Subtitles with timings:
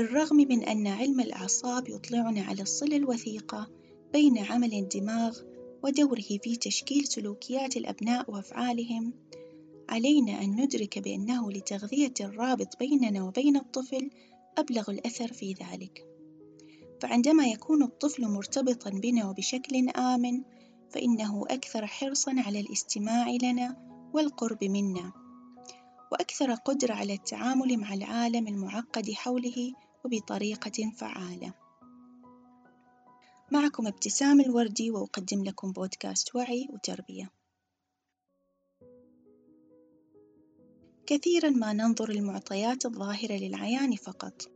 [0.00, 3.70] بالرغم من أن علم الأعصاب يطلعنا على الصلة الوثيقة
[4.12, 5.38] بين عمل الدماغ
[5.82, 9.12] ودوره في تشكيل سلوكيات الأبناء وأفعالهم
[9.88, 14.10] علينا أن ندرك بأنه لتغذية الرابط بيننا وبين الطفل
[14.58, 16.06] أبلغ الأثر في ذلك.
[17.02, 20.42] فعندما يكون الطفل مرتبطا بنا وبشكل آمن
[20.90, 23.76] فإنه أكثر حرصا على الاستماع لنا
[24.14, 25.12] والقرب منا
[26.12, 29.72] وأكثر قدرة على التعامل مع العالم المعقد حوله
[30.04, 31.54] وبطريقة فعالة.
[33.52, 37.30] معكم ابتسام الوردي وأقدم لكم بودكاست وعي وتربية.
[41.06, 44.50] كثيرا ما ننظر المعطيات الظاهرة للعيان فقط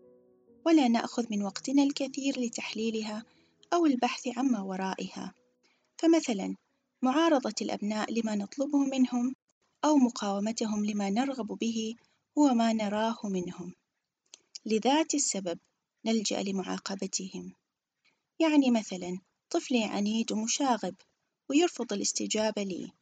[0.66, 3.24] ولا نأخذ من وقتنا الكثير لتحليلها
[3.72, 5.34] أو البحث عما ورائها.
[5.98, 6.56] فمثلا
[7.02, 9.34] معارضة الأبناء لما نطلبه منهم
[9.84, 11.94] أو مقاومتهم لما نرغب به
[12.38, 13.72] هو ما نراه منهم.
[14.66, 15.59] لذات السبب
[16.04, 17.52] نلجأ لمعاقبتهم.
[18.38, 19.19] يعني مثلا
[19.50, 20.94] طفلي عنيد ومشاغب
[21.48, 22.92] ويرفض الاستجابة لي.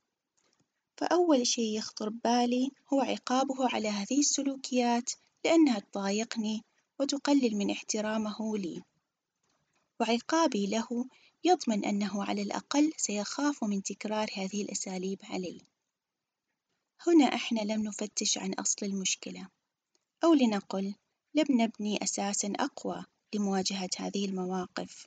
[0.96, 5.10] فأول شي يخطر ببالي هو عقابه على هذه السلوكيات
[5.44, 6.64] لأنها تضايقني
[7.00, 8.82] وتقلل من احترامه لي.
[10.00, 11.06] وعقابي له
[11.44, 15.60] يضمن أنه على الأقل سيخاف من تكرار هذه الأساليب علي.
[17.06, 19.48] هنا إحنا لم نفتش عن أصل المشكلة
[20.24, 20.94] أو لنقل
[21.34, 25.06] لم نبني أساسًا أقوى لمواجهة هذه المواقف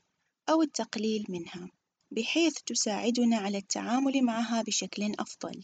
[0.49, 1.69] أو التقليل منها
[2.11, 5.63] بحيث تساعدنا على التعامل معها بشكل أفضل.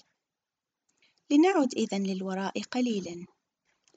[1.29, 3.25] لنعد إذا للوراء قليلا.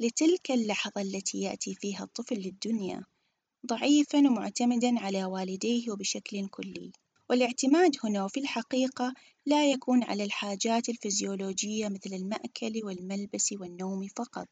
[0.00, 3.04] لتلك اللحظة التي يأتي فيها الطفل للدنيا
[3.66, 6.92] ضعيفا ومعتمدا على والديه بشكل كلي
[7.30, 9.14] والاعتماد هنا وفي الحقيقة
[9.46, 14.48] لا يكون على الحاجات الفيزيولوجية مثل المأكل والملبس والنوم فقط.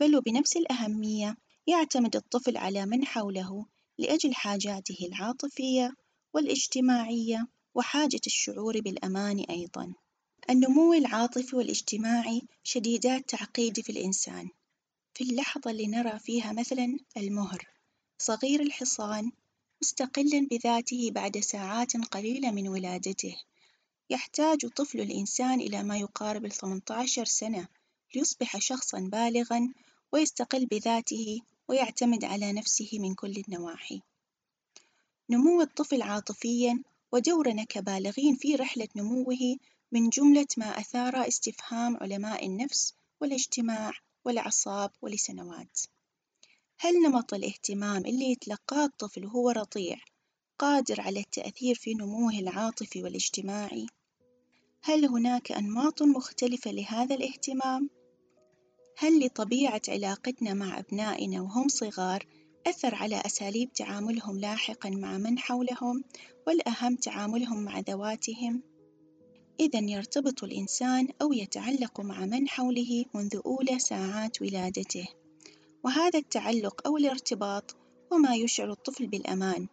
[0.00, 3.66] بل وبنفس الأهمية يعتمد الطفل على من حوله
[3.98, 5.94] لأجل حاجاته العاطفية
[6.34, 9.94] والاجتماعية وحاجة الشعور بالأمان أيضًا.
[10.50, 14.48] النمو العاطفي والاجتماعي شديدات تعقيد في الإنسان
[15.14, 17.68] في اللحظة اللي نرى فيها مثلا المهر
[18.18, 19.32] صغير الحصان
[19.82, 23.36] مستقلا بذاته بعد ساعات قليلة من ولادته
[24.10, 27.68] يحتاج طفل الإنسان إلى ما يقارب الثمنة عشر سنة
[28.14, 29.72] ليصبح شخصا بالغا
[30.12, 34.00] ويستقل بذاته ويعتمد على نفسه من كل النواحي
[35.30, 36.82] نمو الطفل عاطفيا
[37.12, 39.56] ودورنا كبالغين في رحلة نموه
[39.92, 43.92] من جملة ما أثار استفهام علماء النفس والاجتماع
[44.24, 45.80] والأعصاب ولسنوات
[46.78, 49.96] هل نمط الاهتمام اللي يتلقاه الطفل وهو رضيع
[50.58, 53.86] قادر على التأثير في نموه العاطفي والاجتماعي؟
[54.82, 57.90] هل هناك أنماط مختلفة لهذا الاهتمام؟
[59.00, 62.26] هل لطبيعة علاقتنا مع أبنائنا وهم صغار
[62.66, 66.04] أثر على أساليب تعاملهم لاحقًا مع من حولهم،
[66.46, 68.62] والأهم تعاملهم مع ذواتهم؟
[69.60, 75.08] إذا يرتبط الإنسان أو يتعلق مع من حوله منذ أولى ساعات ولادته،
[75.84, 77.76] وهذا التعلق أو الارتباط
[78.12, 79.68] هو ما يشعر الطفل بالأمان،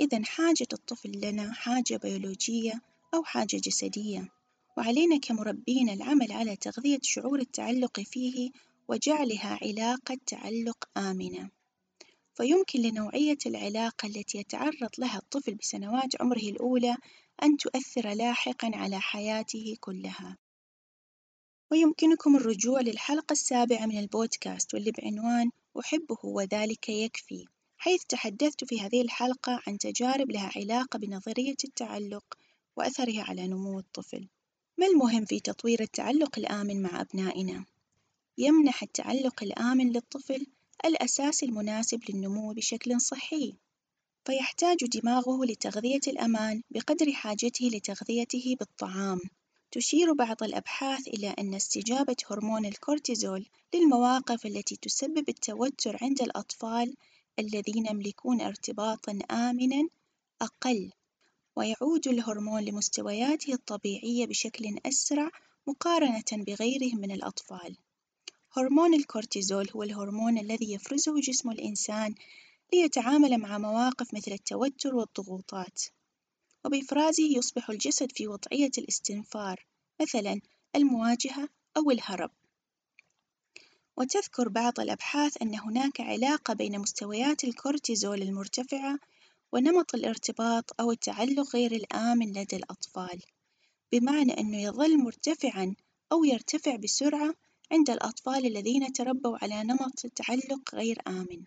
[0.00, 2.82] إذا حاجة الطفل لنا حاجة بيولوجية
[3.14, 4.28] أو حاجة جسدية،
[4.76, 8.50] وعلينا كمربين العمل على تغذية شعور التعلق فيه
[8.88, 11.50] وجعلها علاقة تعلق آمنة.
[12.34, 16.96] فيمكن لنوعية العلاقة التي يتعرض لها الطفل بسنوات عمره الأولى
[17.42, 20.36] أن تؤثر لاحقًا على حياته كلها.
[21.70, 25.50] ويمكنكم الرجوع للحلقة السابعة من البودكاست واللي بعنوان
[25.80, 27.44] أحبه وذلك يكفي،
[27.78, 32.24] حيث تحدثت في هذه الحلقة عن تجارب لها علاقة بنظرية التعلق
[32.76, 34.28] وأثرها على نمو الطفل.
[34.78, 37.64] ما المهم في تطوير التعلق الآمن مع أبنائنا؟
[38.38, 40.46] يمنح التعلق الآمن للطفل
[40.84, 43.54] الأساس المناسب للنمو بشكل صحي،
[44.24, 49.20] فيحتاج دماغه لتغذية الأمان بقدر حاجته لتغذيته بالطعام.
[49.70, 56.94] تشير بعض الأبحاث إلى أن استجابة هرمون الكورتيزول للمواقف التي تسبب التوتر عند الأطفال
[57.38, 59.88] الذين يملكون ارتباطًا آمنًا
[60.42, 60.92] أقل،
[61.56, 65.30] ويعود الهرمون لمستوياته الطبيعية بشكل أسرع
[65.66, 67.76] مقارنة بغيرهم من الأطفال.
[68.56, 72.14] هرمون الكورتيزول هو الهرمون الذي يفرزه جسم الإنسان
[72.72, 75.82] ليتعامل مع مواقف مثل التوتر والضغوطات،
[76.64, 79.66] وبإفرازه يصبح الجسد في وضعية الاستنفار
[80.00, 80.40] مثلا
[80.76, 82.30] المواجهة أو الهرب.
[83.96, 88.98] وتذكر بعض الأبحاث أن هناك علاقة بين مستويات الكورتيزول المرتفعة
[89.52, 93.22] ونمط الارتباط أو التعلق غير الآمن لدى الأطفال،
[93.92, 95.74] بمعنى أنه يظل مرتفعًا
[96.12, 97.34] أو يرتفع بسرعة
[97.72, 101.44] عند الأطفال الذين تربوا على نمط تعلق غير آمن.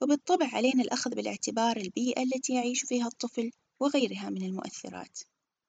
[0.00, 3.50] وبالطبع علينا الأخذ بالاعتبار البيئة التي يعيش فيها الطفل
[3.80, 5.18] وغيرها من المؤثرات.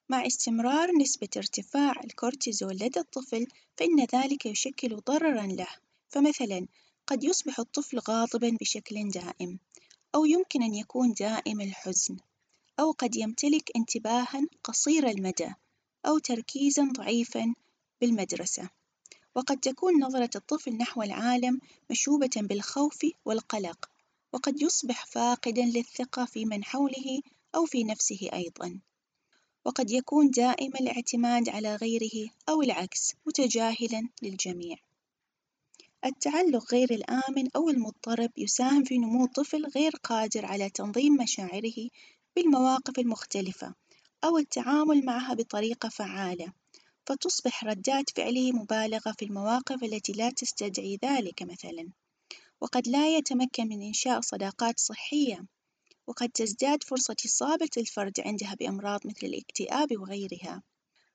[0.09, 5.68] مع استمرار نسبة ارتفاع الكورتيزول لدى الطفل فإن ذلك يشكل ضررًا له.
[6.09, 6.68] فمثلًا
[7.07, 9.59] قد يصبح الطفل غاضبًا بشكل دائم
[10.15, 12.18] أو يمكن أن يكون دائم الحزن
[12.80, 15.54] أو قد يمتلك انتباهًا قصير المدى
[16.06, 17.54] أو تركيزًا ضعيفًا
[18.01, 18.69] بالمدرسة.
[19.36, 23.89] وقد تكون نظرة الطفل نحو العالم مشوبة بالخوف والقلق
[24.33, 27.21] وقد يصبح فاقدًا للثقة في من حوله
[27.56, 28.80] أو في نفسه أيضًا.
[29.66, 34.77] وقد يكون دائم الاعتماد على غيره أو العكس متجاهلًا للجميع.
[36.05, 41.89] التعلق غير الآمن أو المضطرب يساهم في نمو طفل غير قادر على تنظيم مشاعره
[42.35, 43.75] بالمواقف المختلفة
[44.23, 46.53] أو التعامل معها بطريقة فعالة
[47.05, 51.89] فتصبح ردات فعله مبالغة في المواقف التي لا تستدعي ذلك مثلا.
[52.61, 55.45] وقد لا يتمكن من إنشاء صداقات صحية
[56.07, 60.63] وقد تزداد فرصة إصابة الفرد عندها بأمراض مثل الاكتئاب وغيرها.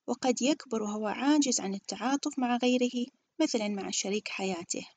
[0.06, 3.06] وقد يكبر وهو عاجز عن التعاطف مع غيره
[3.40, 4.88] مثلا مع شريك حياته.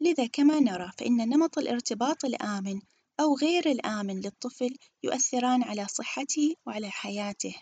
[0.00, 2.80] لذا كما نرى فإن نمط الارتباط الآمن
[3.20, 7.54] أو غير الآمن للطفل يؤثران على صحته وعلى حياته.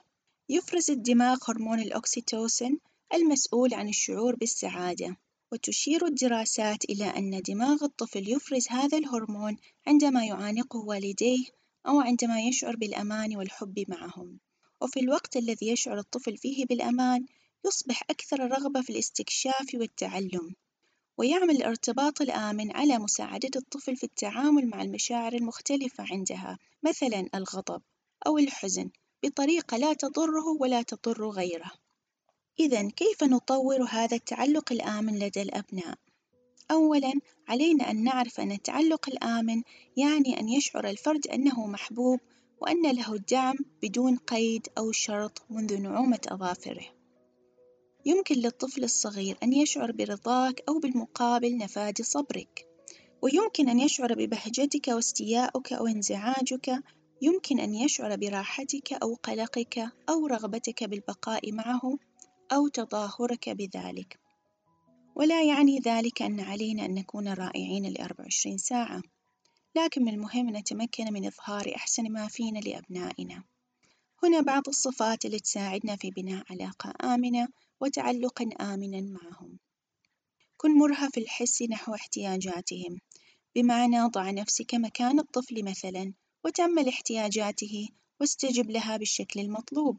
[0.49, 2.79] يفرز الدماغ هرمون الأكسيتوسين
[3.14, 5.17] المسؤول عن الشعور بالسعادة
[5.53, 9.56] وتشير الدراسات إلى أن دماغ الطفل يفرز هذا الهرمون
[9.87, 11.44] عندما يعانقه والديه
[11.87, 14.38] أو عندما يشعر بالأمان والحب معهم.
[14.81, 17.26] وفي الوقت الذي يشعر الطفل فيه بالأمان
[17.64, 20.55] يصبح أكثر رغبة في الاستكشاف والتعلم
[21.19, 27.82] ويعمل الارتباط الآمن على مساعدة الطفل في التعامل مع المشاعر المختلفة عندها مثلا الغضب
[28.26, 28.91] أو الحزن
[29.23, 31.70] بطريقة لا تضره ولا تضر غيره
[32.61, 35.99] إذا كيف نطور هذا التعلق الآمن لدى الأبناء؟
[36.70, 37.12] أولاً
[37.49, 39.62] علينا أن نعرف أن التعلق الآمن
[39.97, 42.20] يعني أن يشعر الفرد أنه محبوب
[42.61, 46.96] وأن له الدعم بدون قيد أو شرط منذ نعومة أظافره.
[48.06, 52.67] يمكن للطفل الصغير أن يشعر برضاك أو بالمقابل نفاد صبرك،
[53.23, 56.82] ويمكن أن يشعر ببهجتك واستيائك أو انزعاجك،
[57.23, 61.99] يمكن أن يشعر براحتك أو قلقك أو رغبتك بالبقاء معه
[62.53, 64.19] أو تظاهرك بذلك.
[65.17, 69.02] ولا يعني ذلك أن علينا أن نكون رائعين لأربع وعشرين ساعة.
[69.76, 73.44] لكن من المهم نتمكن من إظهار أحسن ما فينا لأبنائنا.
[74.23, 77.49] هنا بعض الصفات اللي تساعدنا في بناء علاقة آمنة
[77.81, 79.59] وتعلق آمنا معهم.
[80.57, 83.01] كن مرهف الحس نحو احتياجاتهم.
[83.55, 86.13] بمعنى ضع نفسك مكان الطفل مثلا
[86.45, 87.89] وتأمل احتياجاته
[88.21, 89.99] واستجب لها بالشكل المطلوب.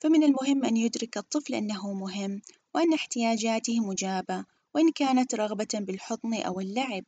[0.00, 2.42] فمن المهم أن يدرك الطفل أنه مهم
[2.74, 7.04] وأن احتياجاته مجابة وإن كانت رغبة بالحضن أو اللعب.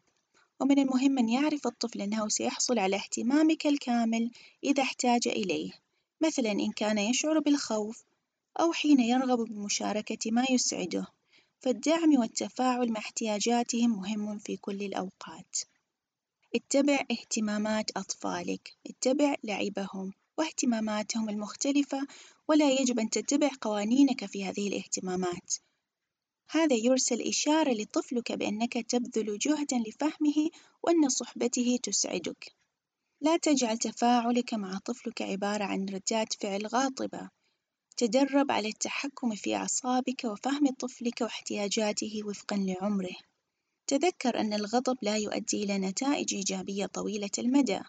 [0.60, 4.30] ومن المهم أن يعرف الطفل أنه سيحصل على اهتمامك الكامل
[4.64, 5.72] إذا احتاج إليه
[6.20, 8.04] مثلا إن كان يشعر بالخوف
[8.60, 11.06] أو حين يرغب بمشاركة ما يسعده.
[11.60, 15.56] فالدعم والتفاعل مع احتياجاتهم مهم في كل الأوقات.
[16.54, 22.06] اتبع اهتمامات أطفالك اتبع لعبهم واهتماماتهم المختلفة
[22.48, 25.54] ولا يجب أن تتبع قوانينك في هذه الاهتمامات.
[26.50, 30.50] هذا يرسل إشارة لطفلك بأنك تبذل جهدا لفهمه
[30.82, 32.52] وأن صحبته تسعدك.
[33.20, 37.30] لا تجعل تفاعلك مع طفلك عبارة عن ردات فعل غاضبة
[37.96, 43.16] تدرب على التحكم في أعصابك وفهم طفلك واحتياجاته وفقا لعمره.
[43.86, 47.80] تذكر أن الغضب لا يؤدي إلى نتائج إيجابية طويلة المدى.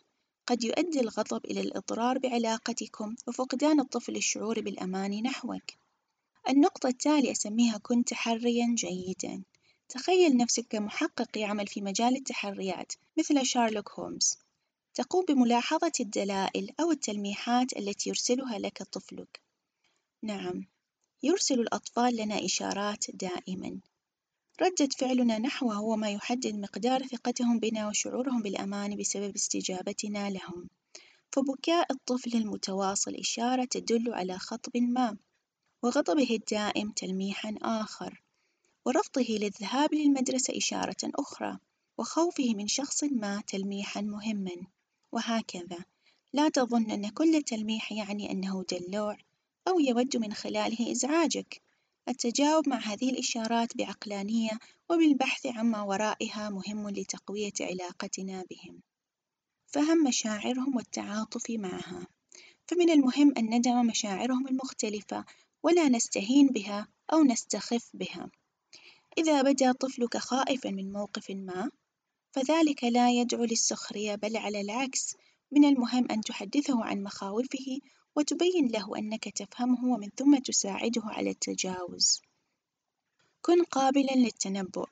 [0.48, 5.85] قد يؤدي الغضب إلى الإضرار بعلاقتكم وفقدان الطفل الشعور بالأمان نحوك.
[6.50, 9.44] النقطة التالية أسميها كن تحريًا جيدًا.
[9.90, 14.38] تخيل نفسك كمحقق يعمل في مجال التحريات مثل شارلوك هولمز.
[14.94, 19.42] تقوم بملاحظة الدلائل أو التلميحات التي يرسلها لك طفلك.
[20.24, 20.66] نعم،
[21.24, 23.80] يرسل الأطفال لنا إشارات دائمًا.
[24.62, 30.70] ردة فعلنا نحوه هو ما يحدد مقدار ثقتهم بنا وشعورهم بالأمان بسبب استجابتنا لهم
[31.32, 35.18] فبكاء الطفل المتواصل إشارة تدل على خطب ما
[35.86, 38.22] وغضبه الدائم تلميحا آخر
[38.86, 41.58] ورفضه للذهاب للمدرسة إشارة أخرى
[41.98, 44.56] وخوفه من شخص ما تلميحا مهما.
[45.12, 45.86] وهكذا.
[46.34, 49.18] لا تظن أن كل تلميح يعني أنه دلوع
[49.68, 51.62] أو يود من خلاله إزعاجك.
[52.10, 58.82] التجاوب مع هذه الإشارات بعقلانية وبالبحث عما ورائها مهم لتقوية علاقتنا بهم.
[59.68, 62.08] فهم مشاعرهم والتعاطف معها،
[62.68, 65.26] فمن المهم أن ندعم مشاعرهم المختلفة
[65.66, 68.30] ولا نستهين بها أو نستخف بها.
[69.18, 71.70] إذا بدا طفلك خائفًا من موقف ما،
[72.32, 75.16] فذلك لا يدعو للسخرية بل على العكس
[75.52, 77.80] من المهم أن تحدثه عن مخاوفه
[78.16, 82.22] وتبين له أنك تفهمه ومن ثم تساعده على التجاوز.
[83.42, 84.86] كن قابلًا للتنبؤ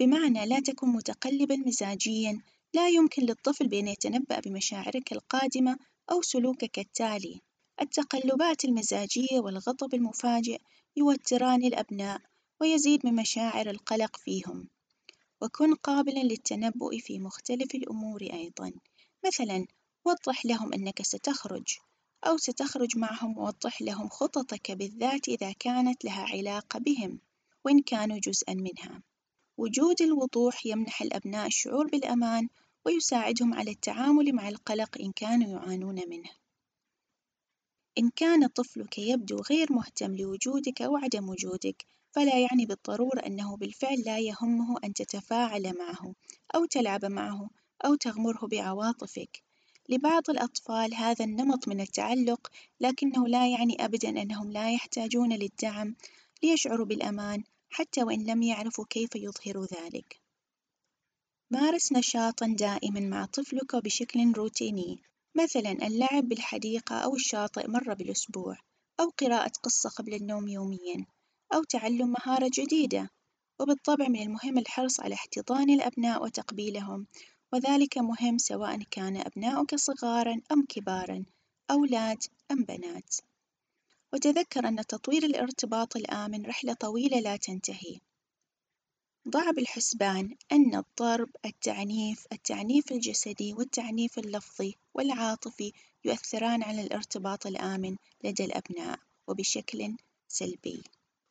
[0.00, 2.42] بمعنى لا تكن متقلبًا مزاجيًا
[2.74, 5.78] لا يمكن للطفل بأن يتنبأ بمشاعرك القادمة
[6.12, 7.40] أو سلوكك التالي.
[7.80, 10.60] التقلبات المزاجية والغضب المفاجئ
[10.96, 12.20] يوتران الأبناء
[12.60, 14.68] ويزيد من مشاعر القلق فيهم.
[15.40, 18.72] وكن قابلًا للتنبؤ في مختلف الأمور أيضًا،
[19.26, 19.66] مثلًا
[20.04, 21.78] وضح لهم أنك ستخرج
[22.24, 27.18] أو ستخرج معهم ووضح لهم خططك بالذات إذا كانت لها علاقة بهم
[27.64, 29.02] وإن كانوا جزءًا منها.
[29.58, 32.48] وجود الوضوح يمنح الأبناء الشعور بالأمان
[32.84, 36.43] ويساعدهم على التعامل مع القلق إن كانوا يعانون منه.
[37.98, 44.02] إن كان طفلك يبدو غير مهتم لوجودك أو عدم وجودك، فلا يعني بالضرورة أنه بالفعل
[44.06, 46.14] لا يهمه أن تتفاعل معه
[46.54, 47.50] أو تلعب معه
[47.84, 49.42] أو تغمره بعواطفك.
[49.88, 55.94] لبعض الأطفال هذا النمط من التعلق لكنه لا يعني أبدًا أنهم لا يحتاجون للدعم
[56.42, 60.20] ليشعروا بالأمان حتى وإن لم يعرفوا كيف يظهروا ذلك.
[61.50, 65.02] مارس نشاطًا دائمًا مع طفلك بشكل روتيني،
[65.36, 68.56] مثلًا اللعب بالحديقة أو الشاطئ مرة بالأسبوع،
[69.00, 71.06] أو قراءة قصة قبل النوم يوميًا،
[71.54, 73.10] أو تعلم مهارة جديدة،
[73.60, 77.06] وبالطبع من المهم الحرص على احتضان الأبناء وتقبيلهم،
[77.52, 81.24] وذلك مهم سواء كان أبناؤك صغارًا أم كبارًا،
[81.70, 83.14] أولاد أم بنات.
[84.12, 88.00] وتذكر أن تطوير الارتباط الآمن رحلة طويلة لا تنتهي.
[89.28, 95.72] ضع بالحسبان أن الضرب، التعنيف، التعنيف الجسدي والتعنيف اللفظي والعاطفي
[96.04, 99.96] يؤثران على الارتباط الآمن لدى الأبناء وبشكل
[100.28, 100.82] سلبي.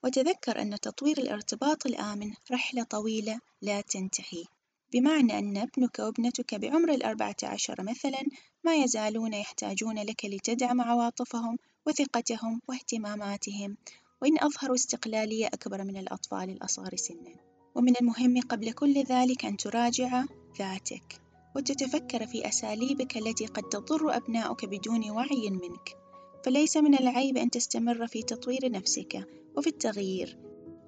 [0.04, 4.46] وتذكر أن تطوير الارتباط الآمن رحلة طويلة لا تنتهي.
[4.94, 8.24] بمعنى أن ابنك وابنتك بعمر الأربعة عشر مثلًا
[8.64, 13.78] ما يزالون يحتاجون لك لتدعم عواطفهم وثقتهم واهتماماتهم
[14.22, 17.53] وإن أظهروا استقلالية أكبر من الأطفال الأصغر سنًا.
[17.76, 20.24] ومن المهم قبل كل ذلك أن تراجع
[20.60, 21.22] ذاتك
[21.56, 25.98] وتتفكر في أساليبك التي قد تضر أبناؤك بدون وعي منك.
[26.46, 29.28] فليس من العيب أن تستمر في تطوير نفسك
[29.58, 30.38] وفي التغيير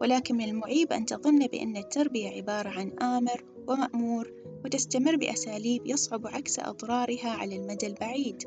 [0.01, 4.31] ولكن من المعيب أن تظن بأن التربية عبارة عن آمر ومأمور
[4.65, 8.43] وتستمر بأساليب يصعب عكس أضرارها على المدى البعيد.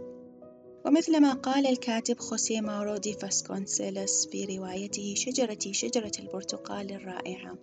[0.86, 7.58] ومثل ما قال الكاتب خوسيه ماورو دي فاسكونسيلس في روايته شجرتي شجرة البرتقال الرائعة.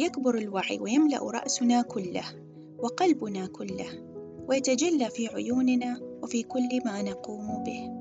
[0.00, 2.24] يكبر الوعي ويملأ رأسنا كله
[2.78, 3.86] وقلبنا كله
[4.48, 7.99] ويتجلى في عيوننا وفي كل ما نقوم به.